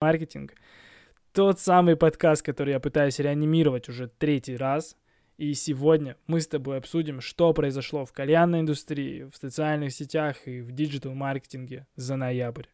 маркетинг. 0.00 0.54
Тот 1.32 1.58
самый 1.58 1.96
подкаст, 1.96 2.42
который 2.42 2.72
я 2.72 2.80
пытаюсь 2.80 3.18
реанимировать 3.18 3.88
уже 3.88 4.08
третий 4.08 4.56
раз. 4.56 4.96
И 5.38 5.54
сегодня 5.54 6.16
мы 6.26 6.40
с 6.40 6.48
тобой 6.48 6.78
обсудим, 6.78 7.20
что 7.20 7.52
произошло 7.52 8.04
в 8.04 8.12
кальянной 8.12 8.60
индустрии, 8.60 9.24
в 9.24 9.36
социальных 9.36 9.92
сетях 9.92 10.46
и 10.46 10.60
в 10.60 10.72
диджитал-маркетинге 10.72 11.86
за 11.96 12.16
ноябрь. 12.16 12.66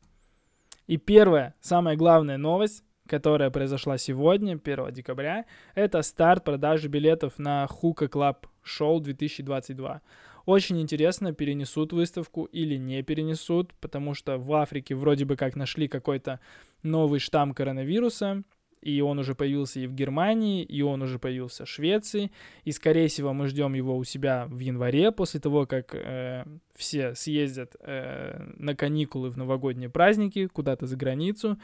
И 0.87 0.96
первая, 0.96 1.54
самая 1.60 1.96
главная 1.96 2.37
новость, 2.37 2.84
которая 3.06 3.50
произошла 3.50 3.98
сегодня, 3.98 4.59
1 4.62 4.93
декабря, 4.93 5.46
это 5.75 6.02
старт 6.02 6.45
продажи 6.45 6.88
билетов 6.88 7.38
на 7.38 7.66
Hookah 7.66 8.11
Club 8.11 8.36
Show 8.64 9.00
2022. 9.00 10.00
Очень 10.46 10.80
интересно, 10.80 11.32
перенесут 11.32 11.92
выставку 11.92 12.45
или 12.45 12.77
не 12.77 13.02
перенесут, 13.02 13.72
потому 13.80 14.14
что 14.14 14.38
в 14.38 14.52
Африке 14.52 14.95
вроде 14.95 15.24
бы 15.24 15.36
как 15.36 15.56
нашли 15.56 15.88
какой-то 15.88 16.40
новый 16.82 17.18
штамм 17.18 17.54
коронавируса, 17.54 18.42
и 18.84 19.00
он 19.00 19.18
уже 19.18 19.34
появился 19.34 19.80
и 19.80 19.86
в 19.86 19.95
Германии, 19.95 20.62
и 20.62 20.83
он 20.83 21.00
уже 21.00 21.19
появился 21.19 21.64
в 21.64 21.69
Швеции, 21.69 22.30
и, 22.64 22.72
скорее 22.72 23.09
всего, 23.09 23.33
мы 23.33 23.48
ждем 23.48 23.72
его 23.72 23.96
у 23.96 24.05
себя 24.05 24.46
в 24.50 24.59
январе, 24.59 25.10
после 25.10 25.41
того, 25.41 25.66
как 25.66 25.95
э, 25.95 26.45
все 26.74 27.14
съездят 27.14 27.77
э, 27.80 28.52
на 28.58 28.77
каникулы 28.77 29.30
в 29.30 29.38
новогодние 29.38 29.88
праздники 29.88 30.47
куда-то 30.48 30.86
за 30.86 30.97
границу, 30.97 31.58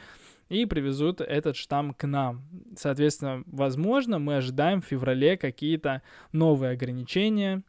и 0.49 0.65
привезут 0.65 1.21
этот 1.21 1.55
штамм 1.55 1.93
к 1.93 2.07
нам. 2.07 2.43
Соответственно, 2.75 3.43
возможно, 3.45 4.17
мы 4.17 4.37
ожидаем 4.37 4.81
в 4.81 4.85
феврале 4.85 5.37
какие-то 5.37 6.01
новые 6.33 6.71
ограничения, 6.71 7.61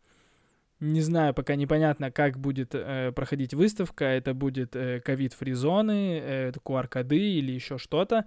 не 0.83 1.01
знаю, 1.01 1.33
пока 1.33 1.55
непонятно, 1.55 2.11
как 2.11 2.39
будет 2.39 2.75
э, 2.75 3.13
проходить 3.13 3.55
выставка. 3.55 4.05
Это 4.05 4.35
будет 4.35 4.75
э, 4.75 5.01
ковид-фри 5.01 5.53
зоны, 5.53 6.19
э, 6.21 6.51
QR-коды 6.51 7.19
или 7.19 7.53
еще 7.53 7.79
что-то. 7.79 8.25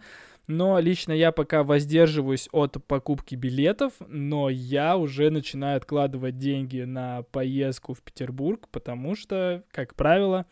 Но 0.47 0.79
лично 0.79 1.11
я 1.11 1.33
пока 1.33 1.63
воздерживаюсь 1.63 2.47
от 2.53 2.77
покупки 2.85 3.35
билетов, 3.35 3.91
но 4.07 4.49
я 4.49 4.95
уже 4.95 5.31
начинаю 5.31 5.75
откладывать 5.75 6.37
деньги 6.37 6.81
на 6.81 7.23
поездку 7.23 7.93
в 7.93 8.01
Петербург, 8.01 8.69
потому 8.71 9.15
что, 9.15 9.63
как 9.71 9.93
правило, 9.95 10.45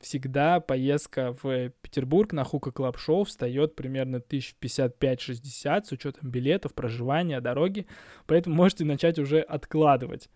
всегда 0.00 0.60
поездка 0.60 1.36
в 1.42 1.68
Петербург 1.82 2.32
на 2.32 2.44
Hookah 2.44 2.72
Club 2.72 2.96
Show 2.96 3.24
встает 3.24 3.76
примерно 3.76 4.16
1055-60 4.16 5.84
с 5.84 5.92
учетом 5.92 6.30
билетов, 6.30 6.72
проживания, 6.72 7.42
дороги, 7.42 7.86
поэтому 8.26 8.56
можете 8.56 8.86
начать 8.86 9.18
уже 9.18 9.40
откладывать. 9.40 10.30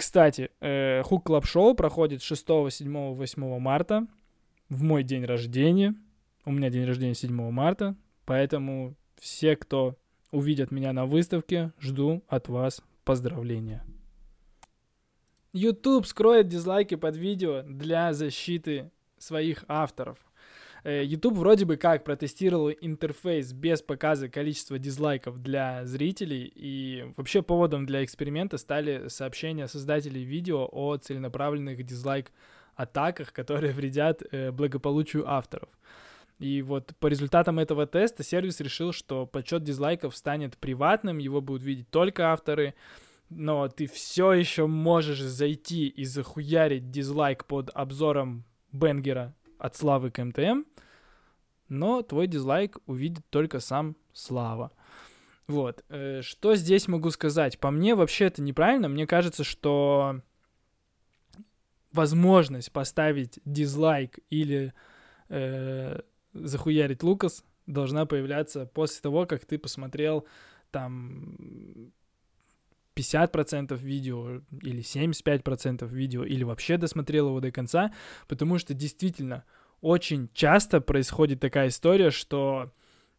Кстати, 0.00 0.48
Hookah 1.02 1.26
Club 1.26 1.44
Show 1.44 1.74
проходит 1.74 2.22
6, 2.22 2.46
7, 2.70 3.12
8 3.12 3.58
марта 3.58 4.06
в 4.70 4.82
мой 4.82 5.02
день 5.02 5.26
рождения. 5.26 5.94
У 6.46 6.52
меня 6.52 6.70
день 6.70 6.86
рождения 6.86 7.12
7 7.12 7.50
марта, 7.50 7.94
поэтому 8.24 8.94
все, 9.16 9.56
кто 9.56 9.98
увидят 10.30 10.70
меня 10.70 10.94
на 10.94 11.04
выставке, 11.04 11.74
жду 11.78 12.22
от 12.28 12.48
вас 12.48 12.82
поздравления. 13.04 13.84
YouTube 15.52 16.06
скроет 16.06 16.48
дизлайки 16.48 16.94
под 16.94 17.16
видео 17.16 17.60
для 17.60 18.14
защиты 18.14 18.90
своих 19.18 19.66
авторов. 19.68 20.16
Э, 20.84 21.04
YouTube 21.04 21.36
вроде 21.36 21.64
бы 21.64 21.76
как 21.76 22.04
протестировал 22.04 22.70
интерфейс 22.70 23.52
без 23.52 23.82
показа 23.82 24.28
количества 24.28 24.78
дизлайков 24.78 25.42
для 25.42 25.84
зрителей, 25.84 26.50
и 26.54 27.12
вообще 27.16 27.42
поводом 27.42 27.86
для 27.86 28.04
эксперимента 28.04 28.58
стали 28.58 29.08
сообщения 29.08 29.68
создателей 29.68 30.24
видео 30.24 30.68
о 30.70 30.96
целенаправленных 30.96 31.84
дизлайк-атаках, 31.84 33.32
которые 33.32 33.72
вредят 33.72 34.22
э, 34.30 34.50
благополучию 34.50 35.28
авторов. 35.28 35.68
И 36.38 36.62
вот 36.62 36.92
по 36.98 37.08
результатам 37.08 37.58
этого 37.58 37.86
теста 37.86 38.22
сервис 38.22 38.60
решил, 38.60 38.92
что 38.92 39.26
подсчет 39.26 39.62
дизлайков 39.62 40.16
станет 40.16 40.56
приватным, 40.56 41.18
его 41.18 41.42
будут 41.42 41.62
видеть 41.62 41.90
только 41.90 42.32
авторы, 42.32 42.74
но 43.28 43.68
ты 43.68 43.86
все 43.86 44.32
еще 44.32 44.66
можешь 44.66 45.20
зайти 45.20 45.86
и 45.86 46.04
захуярить 46.04 46.90
дизлайк 46.90 47.44
под 47.44 47.70
обзором 47.74 48.44
Бенгера 48.72 49.34
от 49.60 49.76
Славы 49.76 50.10
к 50.10 50.22
МТМ, 50.22 50.62
но 51.68 52.02
твой 52.02 52.26
дизлайк 52.26 52.78
увидит 52.86 53.24
только 53.30 53.60
сам 53.60 53.96
Слава. 54.12 54.72
Вот. 55.46 55.84
Э, 55.88 56.22
что 56.22 56.54
здесь 56.54 56.88
могу 56.88 57.10
сказать? 57.10 57.58
По 57.58 57.70
мне 57.70 57.94
вообще 57.94 58.26
это 58.26 58.42
неправильно. 58.42 58.88
Мне 58.88 59.06
кажется, 59.06 59.44
что 59.44 60.20
возможность 61.92 62.72
поставить 62.72 63.38
дизлайк 63.44 64.18
или 64.30 64.72
э, 65.28 66.00
захуярить 66.32 67.02
Лукас 67.02 67.44
должна 67.66 68.06
появляться 68.06 68.66
после 68.66 69.00
того, 69.00 69.26
как 69.26 69.44
ты 69.44 69.58
посмотрел 69.58 70.26
там 70.70 71.92
50% 72.96 73.76
видео 73.78 74.40
или 74.62 74.80
75% 74.82 75.88
видео 75.88 76.24
или 76.24 76.44
вообще 76.44 76.76
досмотрел 76.76 77.28
его 77.28 77.40
до 77.40 77.50
конца, 77.50 77.92
потому 78.28 78.58
что 78.58 78.74
действительно 78.74 79.44
очень 79.80 80.28
часто 80.34 80.80
происходит 80.80 81.40
такая 81.40 81.68
история, 81.68 82.10
что 82.10 82.72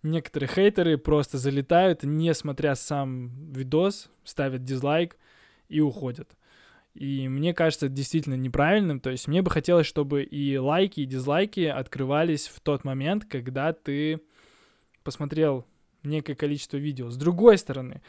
некоторые 0.04 0.50
хейтеры 0.50 0.98
просто 0.98 1.38
залетают, 1.38 2.04
не 2.04 2.34
смотря 2.34 2.76
сам 2.76 3.52
видос, 3.52 4.10
ставят 4.24 4.64
дизлайк 4.64 5.18
и 5.70 5.80
уходят. 5.80 6.36
И 6.94 7.28
мне 7.30 7.54
кажется, 7.54 7.86
это 7.86 7.96
действительно 7.96 8.36
неправильным. 8.36 9.00
То 9.00 9.12
есть 9.12 9.28
мне 9.28 9.42
бы 9.42 9.50
хотелось, 9.50 9.88
чтобы 9.88 10.24
и 10.24 10.58
лайки, 10.58 11.00
и 11.00 11.06
дизлайки 11.06 11.62
открывались 11.62 12.48
в 12.48 12.60
тот 12.60 12.84
момент, 12.84 13.26
когда 13.26 13.72
ты 13.72 14.20
посмотрел 15.04 15.66
некое 16.04 16.36
количество 16.36 16.78
видео. 16.78 17.10
С 17.10 17.18
другой 17.18 17.58
стороны, 17.58 18.02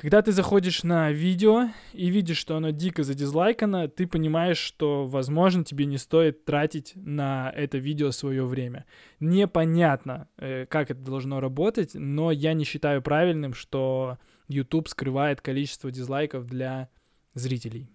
когда 0.00 0.22
ты 0.22 0.30
заходишь 0.30 0.84
на 0.84 1.10
видео 1.10 1.70
и 1.92 2.08
видишь, 2.08 2.36
что 2.36 2.56
оно 2.56 2.70
дико 2.70 3.02
задизлайкано, 3.02 3.88
ты 3.88 4.06
понимаешь, 4.06 4.58
что, 4.58 5.08
возможно, 5.08 5.64
тебе 5.64 5.86
не 5.86 5.98
стоит 5.98 6.44
тратить 6.44 6.92
на 6.94 7.52
это 7.56 7.78
видео 7.78 8.12
свое 8.12 8.44
время. 8.44 8.86
Непонятно, 9.18 10.28
э, 10.36 10.66
как 10.66 10.92
это 10.92 11.00
должно 11.00 11.40
работать, 11.40 11.90
но 11.94 12.30
я 12.30 12.52
не 12.52 12.62
считаю 12.62 13.02
правильным, 13.02 13.54
что 13.54 14.18
YouTube 14.46 14.86
скрывает 14.86 15.40
количество 15.40 15.90
дизлайков 15.90 16.46
для 16.46 16.90
зрителей. 17.34 17.90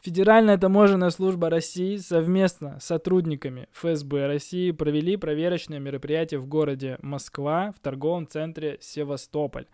Федеральная 0.00 0.56
таможенная 0.58 1.10
служба 1.10 1.50
России 1.50 1.96
совместно 1.96 2.78
с 2.78 2.84
сотрудниками 2.84 3.68
ФСБ 3.72 4.28
России 4.28 4.70
провели 4.70 5.16
проверочное 5.16 5.80
мероприятие 5.80 6.38
в 6.38 6.46
городе 6.46 6.98
Москва 7.02 7.72
в 7.76 7.80
торговом 7.80 8.28
центре 8.28 8.78
Севастополь. 8.80 9.66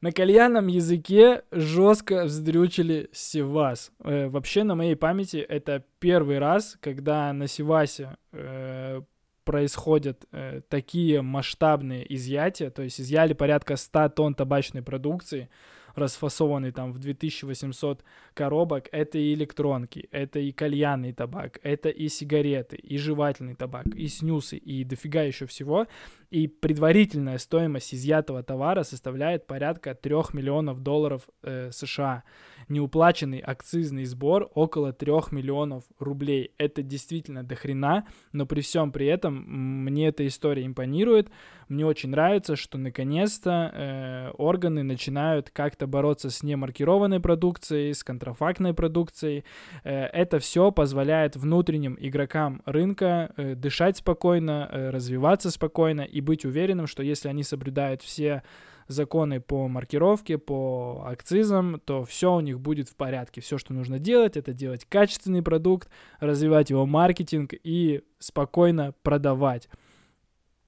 На 0.00 0.10
кальянном 0.10 0.66
языке 0.66 1.42
жестко 1.52 2.24
вздрючили 2.24 3.08
Севас. 3.12 3.92
Э, 4.02 4.28
вообще, 4.28 4.64
на 4.64 4.74
моей 4.74 4.96
памяти, 4.96 5.36
это 5.36 5.84
первый 6.00 6.38
раз, 6.38 6.76
когда 6.80 7.32
на 7.32 7.46
Севасе 7.46 8.16
э, 8.32 9.02
происходят 9.44 10.24
э, 10.32 10.62
такие 10.68 11.22
масштабные 11.22 12.12
изъятия, 12.14 12.70
то 12.70 12.82
есть 12.82 13.00
изъяли 13.00 13.32
порядка 13.32 13.76
100 13.76 14.08
тонн 14.08 14.34
табачной 14.34 14.82
продукции, 14.82 15.48
расфасованный 15.94 16.72
там 16.72 16.92
в 16.92 16.98
2800 16.98 18.04
коробок, 18.34 18.88
это 18.92 19.18
и 19.18 19.34
электронки, 19.34 20.08
это 20.10 20.38
и 20.38 20.52
кальянный 20.52 21.12
табак, 21.12 21.58
это 21.62 21.88
и 21.88 22.08
сигареты, 22.08 22.76
и 22.76 22.98
жевательный 22.98 23.54
табак, 23.54 23.86
и 23.86 24.08
снюсы, 24.08 24.56
и 24.56 24.84
дофига 24.84 25.22
еще 25.22 25.46
всего. 25.46 25.86
И 26.30 26.48
предварительная 26.48 27.36
стоимость 27.36 27.94
изъятого 27.94 28.42
товара 28.42 28.84
составляет 28.84 29.46
порядка 29.46 29.94
3 29.94 30.14
миллионов 30.32 30.80
долларов 30.80 31.28
э, 31.42 31.70
США. 31.72 32.24
Неуплаченный 32.68 33.40
акцизный 33.40 34.06
сбор 34.06 34.50
около 34.54 34.94
3 34.94 35.12
миллионов 35.30 35.84
рублей. 35.98 36.52
Это 36.56 36.82
действительно 36.82 37.42
дохрена, 37.42 38.06
но 38.32 38.46
при 38.46 38.62
всем 38.62 38.92
при 38.92 39.06
этом 39.08 39.44
мне 39.84 40.08
эта 40.08 40.26
история 40.26 40.64
импонирует. 40.64 41.28
Мне 41.72 41.86
очень 41.86 42.10
нравится, 42.10 42.54
что 42.54 42.76
наконец-то 42.76 43.70
э, 43.72 44.30
органы 44.36 44.82
начинают 44.82 45.48
как-то 45.48 45.86
бороться 45.86 46.28
с 46.28 46.42
немаркированной 46.42 47.18
продукцией, 47.18 47.94
с 47.94 48.04
контрафактной 48.04 48.74
продукцией. 48.74 49.44
Э, 49.82 50.04
это 50.04 50.38
все 50.38 50.70
позволяет 50.70 51.34
внутренним 51.34 51.96
игрокам 51.98 52.60
рынка 52.66 53.32
э, 53.38 53.54
дышать 53.54 53.96
спокойно, 53.96 54.68
э, 54.70 54.90
развиваться 54.90 55.50
спокойно 55.50 56.02
и 56.02 56.20
быть 56.20 56.44
уверенным, 56.44 56.86
что 56.86 57.02
если 57.02 57.28
они 57.28 57.42
соблюдают 57.42 58.02
все 58.02 58.42
законы 58.88 59.40
по 59.40 59.66
маркировке, 59.66 60.36
по 60.36 61.04
акцизам, 61.06 61.80
то 61.84 62.04
все 62.04 62.34
у 62.34 62.40
них 62.40 62.60
будет 62.60 62.90
в 62.90 62.96
порядке. 62.96 63.40
Все, 63.40 63.56
что 63.56 63.72
нужно 63.72 63.98
делать, 63.98 64.36
это 64.36 64.52
делать 64.52 64.84
качественный 64.84 65.42
продукт, 65.42 65.88
развивать 66.20 66.68
его 66.68 66.84
маркетинг 66.84 67.54
и 67.62 68.02
спокойно 68.18 68.92
продавать. 69.02 69.70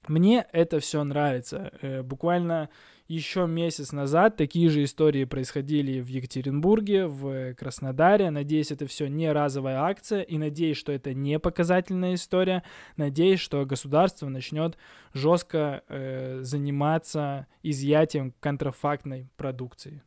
Мне 0.07 0.45
это 0.51 0.79
все 0.79 1.03
нравится. 1.03 1.71
Э, 1.81 2.03
буквально 2.03 2.69
Еще 3.07 3.45
месяц 3.45 3.91
назад 3.91 4.35
такие 4.35 4.67
же 4.67 4.83
истории 4.83 5.25
происходили 5.25 5.99
в 6.01 6.07
Екатеринбурге, 6.07 7.05
в 7.05 7.53
Краснодаре. 7.53 8.31
Надеюсь, 8.31 8.71
это 8.71 8.87
все 8.87 9.07
не 9.07 9.31
разовая 9.31 9.81
акция, 9.81 10.21
и 10.21 10.39
надеюсь, 10.39 10.77
что 10.77 10.91
это 10.91 11.13
не 11.13 11.37
показательная 11.37 12.15
история. 12.15 12.63
Надеюсь, 12.97 13.39
что 13.39 13.63
государство 13.63 14.27
начнет 14.27 14.75
жестко 15.13 15.83
э, 15.87 16.39
заниматься 16.41 17.45
изъятием 17.61 18.33
контрафактной 18.39 19.29
продукции. 19.37 20.01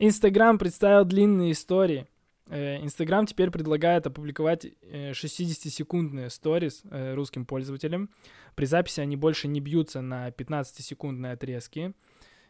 Инстаграм 0.00 0.58
представил 0.58 1.04
длинные 1.04 1.52
истории. 1.52 2.08
Э, 2.48 2.78
Инстаграм 2.82 3.26
теперь 3.26 3.50
предлагает 3.50 4.06
опубликовать 4.06 4.66
60-секундные 4.66 6.26
э, 6.26 6.30
сторис 6.30 6.82
э, 6.90 7.14
русским 7.14 7.44
пользователям. 7.44 8.10
При 8.54 8.66
записи 8.66 9.00
они 9.00 9.16
больше 9.16 9.48
не 9.48 9.60
бьются 9.60 10.00
на 10.00 10.28
15-секундные 10.28 11.32
отрезки. 11.32 11.92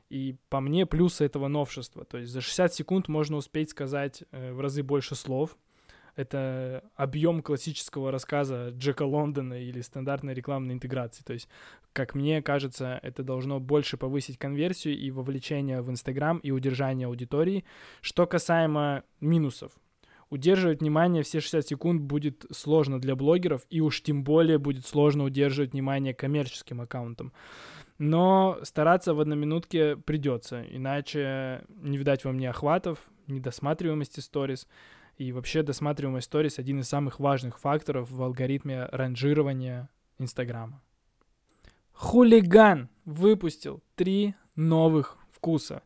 И 0.08 0.36
по 0.50 0.60
мне 0.60 0.86
плюсы 0.86 1.24
этого 1.24 1.48
новшества. 1.48 2.04
То 2.04 2.18
есть 2.18 2.32
за 2.32 2.40
60 2.40 2.74
секунд 2.74 3.08
можно 3.08 3.36
успеть 3.36 3.70
сказать 3.70 4.22
в 4.30 4.60
разы 4.60 4.84
больше 4.84 5.16
слов. 5.16 5.56
Это 6.14 6.84
объем 6.94 7.42
классического 7.42 8.12
рассказа 8.12 8.68
Джека 8.70 9.02
Лондона 9.02 9.60
или 9.60 9.80
стандартной 9.80 10.32
рекламной 10.32 10.74
интеграции. 10.74 11.24
То 11.24 11.32
есть, 11.32 11.48
как 11.92 12.14
мне 12.14 12.40
кажется, 12.40 13.00
это 13.02 13.24
должно 13.24 13.58
больше 13.58 13.96
повысить 13.96 14.38
конверсию 14.38 14.96
и 14.96 15.10
вовлечение 15.10 15.82
в 15.82 15.90
Инстаграм 15.90 16.38
и 16.38 16.52
удержание 16.52 17.08
аудитории. 17.08 17.64
Что 18.00 18.26
касаемо 18.26 19.02
минусов, 19.20 19.72
удерживать 20.30 20.80
внимание 20.80 21.22
все 21.22 21.40
60 21.40 21.66
секунд 21.66 22.02
будет 22.02 22.44
сложно 22.50 23.00
для 23.00 23.16
блогеров, 23.16 23.66
и 23.70 23.80
уж 23.80 24.02
тем 24.02 24.24
более 24.24 24.58
будет 24.58 24.86
сложно 24.86 25.24
удерживать 25.24 25.72
внимание 25.72 26.14
коммерческим 26.14 26.80
аккаунтам. 26.80 27.32
Но 27.98 28.58
стараться 28.62 29.14
в 29.14 29.20
одноминутке 29.20 29.96
придется, 29.96 30.64
иначе 30.64 31.64
не 31.68 31.96
видать 31.96 32.24
вам 32.24 32.38
ни 32.38 32.44
охватов, 32.44 32.98
ни 33.26 33.40
досматриваемости 33.40 34.20
сторис. 34.20 34.68
И 35.16 35.32
вообще 35.32 35.62
досматриваемость 35.62 36.26
сторис 36.26 36.58
один 36.58 36.80
из 36.80 36.88
самых 36.88 37.20
важных 37.20 37.58
факторов 37.58 38.10
в 38.10 38.22
алгоритме 38.22 38.84
ранжирования 38.92 39.88
Инстаграма. 40.18 40.82
Хулиган 41.92 42.90
выпустил 43.06 43.82
три 43.94 44.34
новых 44.54 45.16
вкуса 45.30 45.82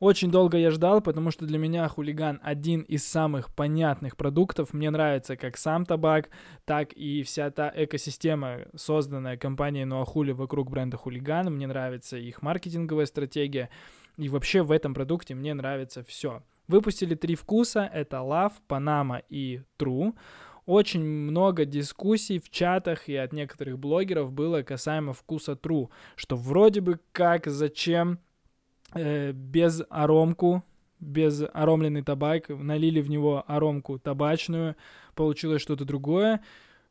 очень 0.00 0.30
долго 0.30 0.56
я 0.56 0.70
ждал, 0.70 1.02
потому 1.02 1.30
что 1.30 1.44
для 1.44 1.58
меня 1.58 1.86
хулиган 1.86 2.40
один 2.42 2.80
из 2.80 3.06
самых 3.06 3.54
понятных 3.54 4.16
продуктов. 4.16 4.72
Мне 4.72 4.88
нравится 4.88 5.36
как 5.36 5.58
сам 5.58 5.84
табак, 5.84 6.30
так 6.64 6.94
и 6.94 7.22
вся 7.22 7.50
та 7.50 7.70
экосистема, 7.76 8.60
созданная 8.74 9.36
компанией 9.36 9.84
Нуахули 9.84 10.32
вокруг 10.32 10.70
бренда 10.70 10.96
хулиган. 10.96 11.54
Мне 11.54 11.66
нравится 11.66 12.16
их 12.16 12.40
маркетинговая 12.40 13.04
стратегия. 13.04 13.68
И 14.16 14.30
вообще 14.30 14.62
в 14.62 14.72
этом 14.72 14.94
продукте 14.94 15.34
мне 15.34 15.52
нравится 15.52 16.02
все. 16.02 16.42
Выпустили 16.66 17.14
три 17.14 17.34
вкуса. 17.34 17.88
Это 17.92 18.16
Love, 18.18 18.54
Panama 18.68 19.22
и 19.28 19.60
True 19.78 20.14
очень 20.66 21.02
много 21.02 21.64
дискуссий 21.64 22.38
в 22.38 22.48
чатах 22.48 23.08
и 23.08 23.16
от 23.16 23.32
некоторых 23.32 23.78
блогеров 23.78 24.32
было 24.32 24.62
касаемо 24.62 25.12
вкуса 25.12 25.52
True, 25.52 25.88
что 26.14 26.36
вроде 26.36 26.80
бы 26.80 27.00
как, 27.10 27.48
зачем 27.48 28.20
э, 28.94 29.32
без 29.32 29.82
аромку, 29.90 30.64
без 30.98 31.42
аромленный 31.52 32.02
табак, 32.02 32.48
налили 32.48 33.00
в 33.00 33.10
него 33.10 33.44
аромку 33.46 33.98
табачную, 33.98 34.76
получилось 35.14 35.62
что-то 35.62 35.84
другое. 35.84 36.40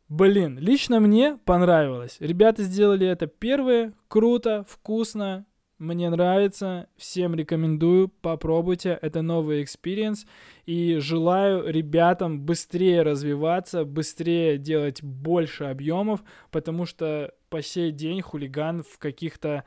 Блин, 0.07 0.57
лично 0.57 0.99
мне 0.99 1.37
понравилось. 1.45 2.17
Ребята 2.19 2.63
сделали 2.63 3.05
это 3.05 3.27
первые, 3.27 3.93
круто, 4.07 4.65
вкусно, 4.67 5.45
мне 5.79 6.09
нравится, 6.09 6.87
всем 6.97 7.35
рекомендую, 7.35 8.09
попробуйте, 8.09 8.99
это 9.01 9.21
новый 9.21 9.63
experience, 9.63 10.25
и 10.65 10.97
желаю 10.97 11.71
ребятам 11.71 12.41
быстрее 12.41 13.01
развиваться, 13.01 13.85
быстрее 13.85 14.57
делать 14.57 15.01
больше 15.01 15.63
объемов, 15.65 16.21
потому 16.51 16.85
что 16.85 17.33
по 17.49 17.61
сей 17.61 17.91
день 17.91 18.21
хулиган 18.21 18.83
в 18.83 18.97
каких-то 18.97 19.63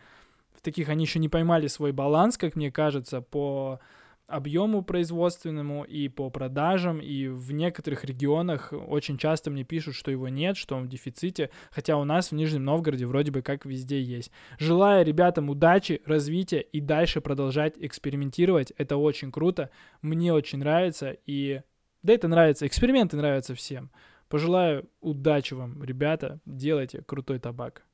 таких 0.63 0.89
они 0.89 1.05
еще 1.05 1.19
не 1.19 1.29
поймали 1.29 1.67
свой 1.67 1.93
баланс, 1.93 2.39
как 2.39 2.57
мне 2.57 2.71
кажется, 2.71 3.21
по 3.21 3.81
объему 4.27 4.83
производственному 4.83 5.85
и 5.85 6.09
по 6.09 6.31
продажам, 6.31 7.01
и 7.01 7.29
в 7.29 7.53
некоторых 7.53 8.05
регионах 8.05 8.73
очень 8.73 9.19
часто 9.19 9.51
мне 9.51 9.65
пишут, 9.65 9.95
что 9.95 10.11
его 10.11 10.29
нет, 10.29 10.57
что 10.57 10.75
он 10.77 10.85
в 10.85 10.89
дефиците, 10.89 11.51
хотя 11.71 11.99
у 11.99 12.05
нас 12.05 12.31
в 12.31 12.35
Нижнем 12.35 12.65
Новгороде 12.65 13.07
вроде 13.07 13.31
бы 13.31 13.43
как 13.43 13.67
везде 13.67 14.01
есть. 14.01 14.31
Желаю 14.59 15.05
ребятам 15.05 15.51
удачи, 15.51 16.01
развития 16.07 16.61
и 16.61 16.81
дальше 16.81 17.21
продолжать 17.21 17.75
экспериментировать, 17.77 18.73
это 18.79 18.97
очень 18.97 19.31
круто, 19.31 19.71
мне 20.01 20.33
очень 20.33 20.61
нравится, 20.61 21.17
и 21.27 21.61
да 22.03 22.15
это 22.15 22.27
нравится, 22.27 22.67
эксперименты 22.67 23.17
нравятся 23.17 23.55
всем. 23.55 23.91
Пожелаю 24.29 24.89
удачи 25.03 25.53
вам, 25.53 25.83
ребята, 25.85 26.41
делайте 26.47 27.03
крутой 27.03 27.39
табак. 27.39 27.85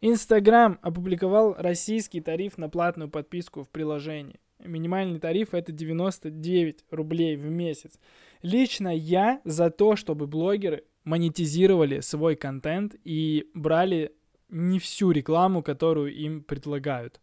Инстаграм 0.00 0.78
опубликовал 0.82 1.54
российский 1.58 2.20
тариф 2.20 2.56
на 2.56 2.68
платную 2.68 3.10
подписку 3.10 3.64
в 3.64 3.68
приложении. 3.68 4.38
Минимальный 4.60 5.18
тариф 5.18 5.54
это 5.54 5.72
99 5.72 6.84
рублей 6.90 7.36
в 7.36 7.44
месяц. 7.50 7.98
Лично 8.42 8.94
я 8.94 9.40
за 9.44 9.70
то, 9.70 9.96
чтобы 9.96 10.26
блогеры 10.26 10.84
монетизировали 11.04 12.00
свой 12.00 12.36
контент 12.36 12.94
и 13.04 13.48
брали 13.54 14.12
не 14.48 14.78
всю 14.78 15.10
рекламу, 15.10 15.62
которую 15.62 16.14
им 16.14 16.42
предлагают. 16.42 17.20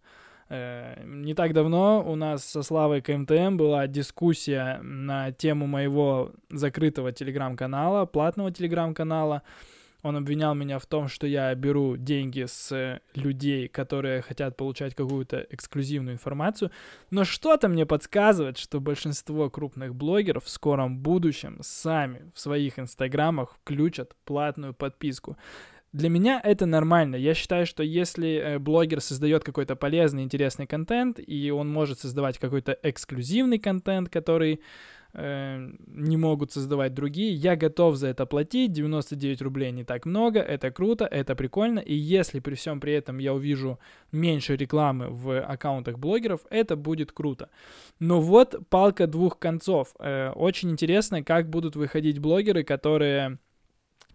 Э, 0.49 1.01
не 1.05 1.33
так 1.33 1.53
давно 1.53 2.03
у 2.05 2.15
нас 2.15 2.43
со 2.43 2.61
Славой 2.61 3.01
КМТМ 3.01 3.57
была 3.57 3.87
дискуссия 3.87 4.79
на 4.81 5.31
тему 5.31 5.65
моего 5.65 6.33
закрытого 6.49 7.11
телеграм-канала, 7.11 8.05
платного 8.05 8.51
телеграм-канала. 8.51 9.43
Он 10.05 10.17
обвинял 10.17 10.53
меня 10.53 10.77
в 10.77 10.85
том, 10.85 11.07
что 11.07 11.25
я 11.25 11.55
беру 11.55 11.97
деньги 11.97 12.45
с 12.47 13.01
людей, 13.15 13.67
которые 13.67 14.21
хотят 14.21 14.55
получать 14.55 14.93
какую-то 14.93 15.47
эксклюзивную 15.49 16.13
информацию. 16.13 16.69
Но 17.09 17.23
что-то 17.23 17.69
мне 17.69 17.87
подсказывает, 17.87 18.59
что 18.59 18.79
большинство 18.79 19.49
крупных 19.49 19.95
блогеров 19.95 20.45
в 20.45 20.49
скором 20.49 20.99
будущем 20.99 21.57
сами 21.63 22.31
в 22.35 22.39
своих 22.39 22.77
инстаграмах 22.77 23.55
включат 23.55 24.15
платную 24.25 24.75
подписку. 24.75 25.37
Для 25.91 26.09
меня 26.09 26.39
это 26.43 26.67
нормально. 26.67 27.15
Я 27.15 27.33
считаю, 27.33 27.65
что 27.65 27.81
если 27.81 28.35
э, 28.35 28.59
блогер 28.59 29.01
создает 29.01 29.43
какой-то 29.43 29.75
полезный, 29.75 30.21
интересный 30.21 30.67
контент, 30.67 31.19
и 31.25 31.49
он 31.49 31.67
может 31.67 31.99
создавать 31.99 32.37
какой-то 32.37 32.77
эксклюзивный 32.83 33.57
контент, 33.57 34.09
который 34.09 34.61
э, 35.15 35.71
не 35.87 36.17
могут 36.17 36.51
создавать 36.51 36.93
другие. 36.93 37.33
Я 37.33 37.55
готов 37.55 37.95
за 37.95 38.07
это 38.07 38.25
платить. 38.25 38.73
99 38.73 39.41
рублей 39.41 39.71
не 39.71 39.83
так 39.83 40.05
много. 40.05 40.39
Это 40.39 40.71
круто, 40.71 41.05
это 41.05 41.35
прикольно. 41.35 41.79
И 41.79 41.95
если 41.95 42.39
при 42.39 42.55
всем 42.55 42.79
при 42.79 42.93
этом 42.93 43.17
я 43.17 43.33
увижу 43.33 43.79
меньше 44.11 44.55
рекламы 44.55 45.07
в 45.09 45.39
аккаунтах 45.39 45.97
блогеров, 45.97 46.41
это 46.49 46.75
будет 46.75 47.11
круто. 47.11 47.49
Но 47.99 48.21
вот 48.21 48.55
палка 48.69 49.07
двух 49.07 49.39
концов. 49.39 49.95
Э, 49.99 50.31
очень 50.31 50.71
интересно, 50.71 51.23
как 51.23 51.49
будут 51.49 51.75
выходить 51.75 52.19
блогеры, 52.19 52.63
которые 52.63 53.39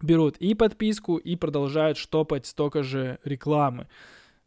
берут 0.01 0.37
и 0.37 0.53
подписку, 0.55 1.17
и 1.17 1.35
продолжают 1.35 1.97
штопать 1.97 2.45
столько 2.45 2.83
же 2.83 3.19
рекламы. 3.23 3.87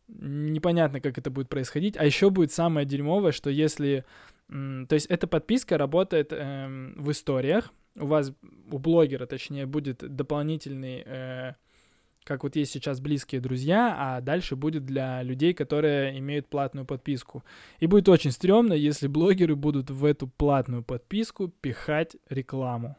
Непонятно, 0.08 1.00
как 1.00 1.18
это 1.18 1.30
будет 1.30 1.48
происходить. 1.48 1.96
А 1.96 2.04
еще 2.04 2.30
будет 2.30 2.52
самое 2.52 2.86
дерьмовое, 2.86 3.32
что 3.32 3.50
если 3.50 4.04
то 4.54 4.94
есть 4.94 5.06
эта 5.06 5.26
подписка 5.26 5.76
работает 5.76 6.32
э, 6.32 6.92
в 6.96 7.10
историях. 7.10 7.72
У 7.96 8.06
вас, 8.06 8.32
у 8.70 8.78
блогера, 8.78 9.26
точнее, 9.26 9.66
будет 9.66 9.98
дополнительный, 9.98 11.02
э, 11.04 11.54
как 12.22 12.44
вот 12.44 12.54
есть 12.54 12.70
сейчас 12.70 13.00
близкие 13.00 13.40
друзья, 13.40 13.96
а 13.98 14.20
дальше 14.20 14.54
будет 14.54 14.84
для 14.84 15.24
людей, 15.24 15.54
которые 15.54 16.16
имеют 16.20 16.48
платную 16.48 16.86
подписку. 16.86 17.42
И 17.80 17.86
будет 17.86 18.08
очень 18.08 18.30
стрёмно, 18.30 18.74
если 18.74 19.08
блогеры 19.08 19.56
будут 19.56 19.90
в 19.90 20.04
эту 20.04 20.28
платную 20.28 20.84
подписку 20.84 21.48
пихать 21.48 22.16
рекламу. 22.28 22.96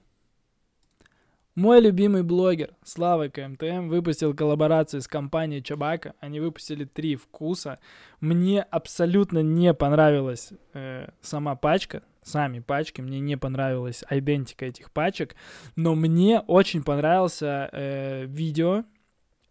Мой 1.56 1.80
любимый 1.80 2.22
блогер 2.22 2.72
Слава 2.84 3.30
КМТМ 3.30 3.88
выпустил 3.88 4.36
коллаборацию 4.36 5.02
с 5.02 5.08
компанией 5.08 5.64
Чабака. 5.64 6.14
Они 6.20 6.42
выпустили 6.42 6.84
три 6.84 7.16
вкуса. 7.16 7.80
Мне 8.20 8.62
абсолютно 8.62 9.40
не 9.40 9.74
понравилась 9.74 10.52
э, 10.74 11.08
сама 11.22 11.56
пачка, 11.56 12.04
сами 12.24 12.60
пачки. 12.60 13.00
Мне 13.00 13.22
не 13.22 13.38
понравилась 13.38 14.04
идентика 14.10 14.66
этих 14.66 14.92
пачек. 14.92 15.38
Но 15.78 15.96
мне 15.96 16.42
очень 16.42 16.84
понравился 16.84 17.70
э, 17.72 18.26
видео 18.26 18.84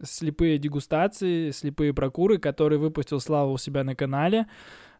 слепые 0.03 0.59
дегустации, 0.59 1.53
слепые 1.53 1.95
прокуры, 1.95 2.37
который 2.37 2.77
выпустил 2.77 3.19
Слава 3.19 3.51
у 3.51 3.57
себя 3.57 3.83
на 3.83 3.95
канале. 3.95 4.47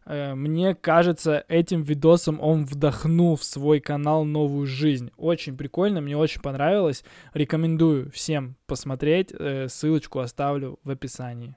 Мне 0.05 0.75
кажется, 0.75 1.43
этим 1.47 1.81
видосом 1.81 2.39
он 2.39 2.65
вдохнул 2.65 3.35
в 3.35 3.43
свой 3.43 3.79
канал 3.79 4.23
новую 4.23 4.67
жизнь. 4.67 5.11
Очень 5.17 5.57
прикольно, 5.57 6.01
мне 6.01 6.15
очень 6.15 6.41
понравилось. 6.41 7.03
Рекомендую 7.33 8.11
всем 8.11 8.55
посмотреть. 8.67 9.31
Э, 9.31 9.67
ссылочку 9.67 10.19
оставлю 10.19 10.79
в 10.83 10.91
описании. 10.91 11.55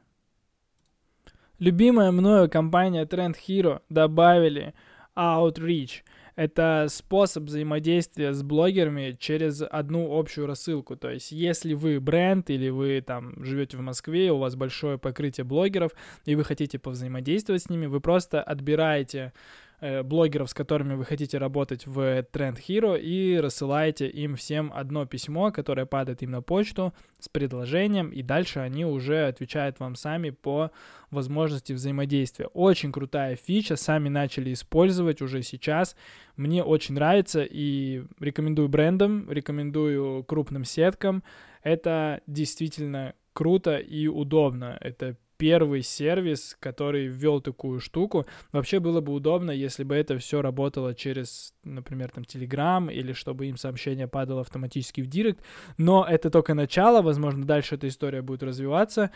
Любимая 1.59 2.11
мною 2.11 2.49
компания 2.49 3.05
Trend 3.05 3.37
Hero 3.47 3.83
добавили 3.88 4.75
Outreach. 5.17 6.02
Это 6.38 6.87
способ 6.88 7.47
взаимодействия 7.47 8.33
с 8.33 8.45
блогерами 8.45 9.16
через 9.18 9.61
одну 9.61 10.16
общую 10.16 10.47
рассылку. 10.47 10.95
То 10.95 11.11
есть, 11.11 11.33
если 11.33 11.75
вы 11.75 11.99
бренд 11.99 12.49
или 12.49 12.68
вы 12.68 13.02
там 13.04 13.42
живете 13.42 13.76
в 13.76 13.80
Москве, 13.80 14.30
у 14.30 14.38
вас 14.38 14.54
большое 14.54 14.99
покрытие 14.99 15.42
блогеров, 15.42 15.90
и 16.26 16.37
вы 16.37 16.45
хотите 16.45 16.78
повзаимодействовать 16.78 17.64
с 17.64 17.68
ними, 17.68 17.87
вы 17.87 18.00
просто 18.00 18.40
отбираете 18.40 19.33
блогеров, 19.80 20.50
с 20.50 20.54
которыми 20.54 20.94
вы 20.94 21.04
хотите 21.04 21.38
работать 21.38 21.87
в 21.87 22.00
Trend 22.32 22.58
Hero 22.66 22.99
и 22.99 23.38
рассылаете 23.38 24.08
им 24.08 24.35
всем 24.35 24.73
одно 24.75 25.06
письмо, 25.06 25.52
которое 25.52 25.87
падает 25.87 26.23
им 26.23 26.32
на 26.32 26.42
почту 26.42 26.92
с 27.18 27.28
предложением, 27.28 28.11
и 28.11 28.23
дальше 28.23 28.58
они 28.58 28.85
уже 28.85 29.26
отвечают 29.26 29.78
вам 29.78 29.94
сами 29.94 30.30
по 30.30 30.70
возможности 31.11 31.73
взаимодействия. 31.73 32.47
Очень 32.49 32.92
крутая 32.92 33.37
фича, 33.37 33.76
сами 33.76 34.08
начали 34.08 34.52
использовать 34.52 35.23
уже 35.23 35.42
сейчас. 35.42 35.97
Мне 36.37 36.62
очень 36.62 36.94
нравится 36.94 37.44
и 37.44 38.02
рекомендую 38.20 38.68
брендам, 38.68 39.30
рекомендую 39.30 40.25
крупным 40.25 40.64
сеткам. 40.64 41.23
Это 41.62 42.20
действительно 42.26 43.14
круто 43.32 43.76
и 43.76 44.08
удобно. 44.08 44.76
Это 44.80 45.16
первый 45.38 45.83
сервис, 45.83 46.57
который 46.61 47.07
ввел 47.07 47.40
такую 47.40 47.80
штуку. 47.80 48.26
Вообще 48.52 48.80
было 48.80 49.00
бы 49.00 49.12
удобно, 49.12 49.50
если 49.50 49.85
бы 49.85 49.95
это 49.95 50.18
все 50.18 50.42
работало 50.42 50.95
через, 50.95 51.54
например, 51.64 52.11
там 52.11 52.25
Telegram 52.25 52.92
или 52.92 53.12
чтобы 53.12 53.47
им 53.47 53.57
сообщение 53.57 54.09
падало 54.09 54.42
автоматически 54.42 55.00
в 55.00 55.07
Директ. 55.07 55.42
Но 55.78 56.04
это 56.04 56.28
только 56.28 56.54
начало, 56.54 57.00
возможно, 57.00 57.45
дальше 57.45 57.76
эта 57.76 57.88
история 57.88 58.21
будет 58.21 58.42
развиваться. 58.42 59.11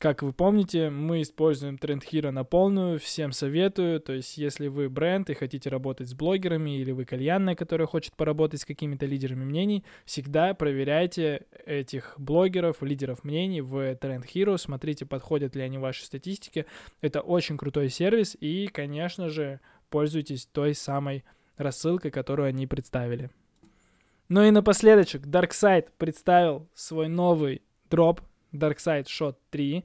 Как 0.00 0.22
вы 0.22 0.32
помните, 0.32 0.88
мы 0.88 1.20
используем 1.20 1.74
Trend 1.74 2.04
Hero 2.10 2.30
на 2.30 2.42
полную, 2.42 2.98
всем 2.98 3.32
советую, 3.32 4.00
то 4.00 4.14
есть 4.14 4.38
если 4.38 4.68
вы 4.68 4.88
бренд 4.88 5.28
и 5.28 5.34
хотите 5.34 5.68
работать 5.68 6.08
с 6.08 6.14
блогерами, 6.14 6.78
или 6.78 6.90
вы 6.90 7.04
кальянная, 7.04 7.54
которая 7.54 7.86
хочет 7.86 8.16
поработать 8.16 8.62
с 8.62 8.64
какими-то 8.64 9.04
лидерами 9.04 9.44
мнений, 9.44 9.84
всегда 10.06 10.54
проверяйте 10.54 11.44
этих 11.66 12.14
блогеров, 12.16 12.80
лидеров 12.80 13.24
мнений 13.24 13.60
в 13.60 13.76
Trend 13.96 14.24
Hero, 14.24 14.56
смотрите, 14.56 15.04
подходят 15.04 15.54
ли 15.54 15.60
они 15.60 15.76
вашей 15.76 16.04
статистике. 16.04 16.64
Это 17.02 17.20
очень 17.20 17.58
крутой 17.58 17.90
сервис, 17.90 18.34
и, 18.40 18.68
конечно 18.68 19.28
же, 19.28 19.60
пользуйтесь 19.90 20.46
той 20.46 20.74
самой 20.74 21.24
рассылкой, 21.58 22.10
которую 22.10 22.48
они 22.48 22.66
представили. 22.66 23.28
Ну 24.30 24.42
и 24.44 24.50
напоследочек, 24.50 25.26
DarkSide 25.26 25.88
представил 25.98 26.70
свой 26.72 27.08
новый 27.08 27.60
дроп 27.90 28.22
Darkside 28.52 29.06
Shot 29.06 29.36
3. 29.50 29.84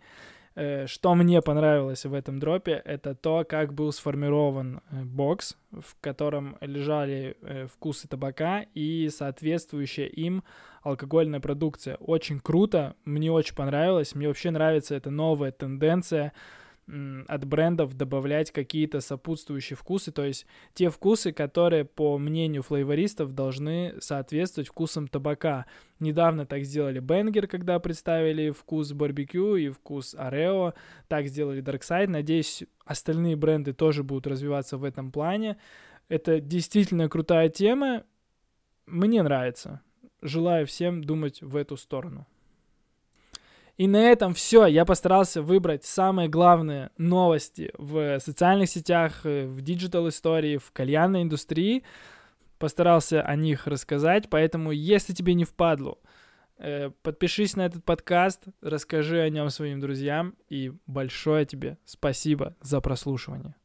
Э, 0.57 0.87
что 0.87 1.15
мне 1.15 1.41
понравилось 1.41 2.05
в 2.05 2.13
этом 2.13 2.39
дропе, 2.39 2.81
это 2.85 3.13
то, 3.13 3.43
как 3.47 3.73
был 3.73 3.91
сформирован 3.91 4.79
э, 4.89 5.03
бокс, 5.03 5.57
в 5.71 5.99
котором 5.99 6.57
лежали 6.61 7.35
э, 7.41 7.67
вкусы 7.67 8.07
табака 8.07 8.65
и 8.73 9.09
соответствующая 9.09 10.07
им 10.07 10.43
алкогольная 10.81 11.41
продукция. 11.41 11.97
Очень 11.97 12.39
круто, 12.39 12.95
мне 13.03 13.31
очень 13.31 13.55
понравилось, 13.55 14.15
мне 14.15 14.29
вообще 14.29 14.49
нравится 14.49 14.95
эта 14.95 15.09
новая 15.09 15.51
тенденция 15.51 16.31
от 16.87 17.45
брендов 17.45 17.95
добавлять 17.95 18.51
какие-то 18.51 19.01
сопутствующие 19.01 19.75
вкусы, 19.75 20.11
то 20.11 20.23
есть 20.23 20.45
те 20.73 20.89
вкусы, 20.89 21.31
которые, 21.31 21.83
по 21.83 22.17
мнению 22.17 22.61
флейвористов, 22.61 23.33
должны 23.33 23.95
соответствовать 23.99 24.69
вкусам 24.69 25.07
табака. 25.07 25.65
Недавно 25.99 26.45
так 26.45 26.63
сделали 26.63 26.99
Бенгер, 26.99 27.47
когда 27.47 27.79
представили 27.79 28.51
вкус 28.51 28.91
барбекю 28.93 29.55
и 29.55 29.69
вкус 29.69 30.15
Орео, 30.15 30.73
так 31.07 31.27
сделали 31.27 31.63
Darkside. 31.63 32.07
Надеюсь, 32.07 32.63
остальные 32.85 33.35
бренды 33.35 33.73
тоже 33.73 34.03
будут 34.03 34.27
развиваться 34.27 34.77
в 34.77 34.83
этом 34.83 35.11
плане. 35.11 35.57
Это 36.07 36.39
действительно 36.39 37.09
крутая 37.09 37.49
тема, 37.49 38.03
мне 38.85 39.23
нравится. 39.23 39.81
Желаю 40.21 40.67
всем 40.67 41.03
думать 41.03 41.41
в 41.41 41.55
эту 41.55 41.77
сторону. 41.77 42.27
И 43.77 43.87
на 43.87 43.97
этом 43.97 44.33
все. 44.33 44.65
Я 44.67 44.85
постарался 44.85 45.41
выбрать 45.41 45.83
самые 45.83 46.29
главные 46.29 46.91
новости 46.97 47.71
в 47.77 48.19
социальных 48.19 48.69
сетях, 48.69 49.25
э, 49.25 49.45
в 49.45 49.61
digital 49.61 50.07
истории, 50.07 50.57
в 50.57 50.71
кальянной 50.71 51.23
индустрии. 51.23 51.83
Постарался 52.57 53.21
о 53.21 53.35
них 53.35 53.67
рассказать, 53.67 54.29
поэтому 54.29 54.71
если 54.71 55.13
тебе 55.13 55.33
не 55.33 55.43
впадло, 55.43 55.97
э, 56.57 56.89
подпишись 57.01 57.57
на 57.57 57.65
этот 57.65 57.83
подкаст, 57.83 58.45
расскажи 58.61 59.19
о 59.19 59.29
нем 59.29 59.49
своим 59.49 59.81
друзьям 59.81 60.35
и 60.47 60.71
большое 60.87 61.45
тебе 61.45 61.77
спасибо 61.83 62.55
за 62.61 62.79
прослушивание. 62.79 63.55